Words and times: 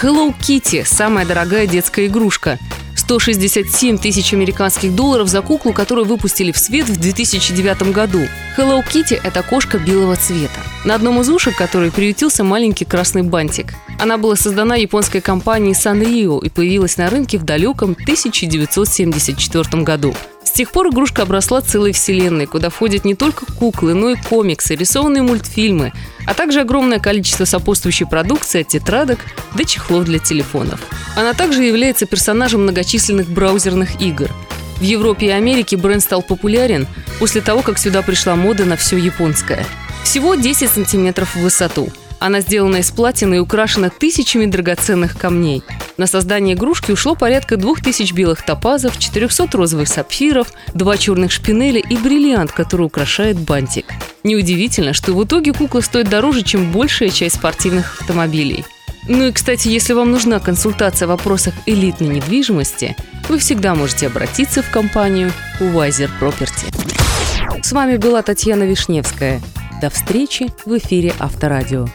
Hello 0.00 0.32
Kitty– 0.32 0.84
самая 0.86 1.26
дорогая 1.26 1.66
детская 1.66 2.06
игрушка. 2.06 2.60
167 2.94 3.98
тысяч 3.98 4.32
американских 4.32 4.94
долларов 4.94 5.26
за 5.26 5.42
куклу, 5.42 5.72
которую 5.72 6.06
выпустили 6.06 6.52
в 6.52 6.58
свет 6.58 6.88
в 6.88 7.00
2009 7.00 7.90
году. 7.92 8.20
Hello 8.56 8.80
Kitty– 8.86 9.20
это 9.24 9.42
кошка 9.42 9.78
белого 9.78 10.14
цвета. 10.14 10.60
На 10.84 10.94
одном 10.94 11.20
из 11.20 11.28
ушек 11.28 11.56
которой 11.56 11.90
приютился 11.90 12.44
маленький 12.44 12.84
красный 12.84 13.22
бантик. 13.22 13.74
Она 13.98 14.18
была 14.18 14.36
создана 14.36 14.76
японской 14.76 15.20
компанией 15.20 15.74
Sanrio 15.74 16.44
и 16.44 16.48
появилась 16.48 16.96
на 16.96 17.10
рынке 17.10 17.36
в 17.36 17.42
далеком 17.42 17.96
1974 18.00 19.82
году. 19.82 20.14
С 20.48 20.50
тех 20.50 20.72
пор 20.72 20.88
игрушка 20.88 21.22
обросла 21.22 21.60
целой 21.60 21.92
вселенной, 21.92 22.46
куда 22.46 22.70
входят 22.70 23.04
не 23.04 23.14
только 23.14 23.44
куклы, 23.44 23.92
но 23.92 24.08
и 24.08 24.16
комиксы, 24.16 24.74
рисованные 24.76 25.22
мультфильмы, 25.22 25.92
а 26.26 26.32
также 26.32 26.62
огромное 26.62 26.98
количество 26.98 27.44
сопутствующей 27.44 28.06
продукции 28.06 28.62
от 28.62 28.68
тетрадок 28.68 29.18
до 29.54 29.66
чехлов 29.66 30.06
для 30.06 30.18
телефонов. 30.18 30.80
Она 31.16 31.34
также 31.34 31.64
является 31.64 32.06
персонажем 32.06 32.62
многочисленных 32.62 33.28
браузерных 33.28 34.00
игр. 34.00 34.30
В 34.78 34.82
Европе 34.82 35.26
и 35.26 35.30
Америке 35.30 35.76
бренд 35.76 36.02
стал 36.02 36.22
популярен 36.22 36.86
после 37.18 37.42
того, 37.42 37.60
как 37.60 37.78
сюда 37.78 38.00
пришла 38.00 38.34
мода 38.34 38.64
на 38.64 38.78
все 38.78 38.96
японское. 38.96 39.66
Всего 40.02 40.34
10 40.34 40.70
сантиметров 40.70 41.34
в 41.34 41.40
высоту– 41.40 41.90
она 42.20 42.40
сделана 42.40 42.76
из 42.76 42.90
платины 42.90 43.36
и 43.36 43.38
украшена 43.38 43.90
тысячами 43.90 44.46
драгоценных 44.46 45.18
камней. 45.18 45.62
На 45.96 46.06
создание 46.06 46.54
игрушки 46.54 46.92
ушло 46.92 47.14
порядка 47.14 47.56
2000 47.56 48.12
белых 48.12 48.42
топазов, 48.42 48.98
400 48.98 49.48
розовых 49.52 49.88
сапфиров, 49.88 50.52
два 50.74 50.96
черных 50.96 51.32
шпинеля 51.32 51.80
и 51.80 51.96
бриллиант, 51.96 52.52
который 52.52 52.86
украшает 52.86 53.38
бантик. 53.38 53.86
Неудивительно, 54.24 54.92
что 54.92 55.12
в 55.12 55.24
итоге 55.24 55.52
кукла 55.52 55.80
стоит 55.80 56.08
дороже, 56.08 56.42
чем 56.42 56.72
большая 56.72 57.10
часть 57.10 57.36
спортивных 57.36 58.00
автомобилей. 58.00 58.64
Ну 59.08 59.26
и, 59.26 59.32
кстати, 59.32 59.68
если 59.68 59.94
вам 59.94 60.10
нужна 60.10 60.38
консультация 60.38 61.06
в 61.06 61.10
вопросах 61.10 61.54
элитной 61.64 62.16
недвижимости, 62.16 62.94
вы 63.28 63.38
всегда 63.38 63.74
можете 63.74 64.06
обратиться 64.06 64.62
в 64.62 64.70
компанию 64.70 65.32
Wiser 65.60 66.10
Property. 66.20 67.62
С 67.62 67.72
вами 67.72 67.96
была 67.96 68.22
Татьяна 68.22 68.64
Вишневская. 68.64 69.40
До 69.80 69.90
встречи 69.90 70.48
в 70.66 70.76
эфире 70.78 71.12
Авторадио. 71.20 71.86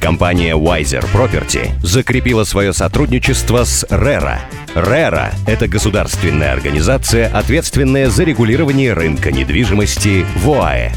Компания 0.00 0.54
Wiser 0.56 1.04
Property 1.12 1.70
закрепила 1.82 2.44
свое 2.44 2.72
сотрудничество 2.72 3.64
с 3.64 3.84
RERA. 3.90 4.38
RERA– 4.76 5.32
это 5.48 5.66
государственная 5.66 6.52
организация, 6.52 7.28
ответственная 7.28 8.10
за 8.10 8.22
регулирование 8.22 8.92
рынка 8.92 9.32
недвижимости 9.32 10.24
в 10.36 10.50
ОАЭ. 10.50 10.92